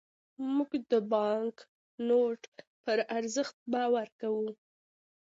[0.55, 2.41] موږ د بانکنوټ
[2.83, 4.47] پر ارزښت باور کوو.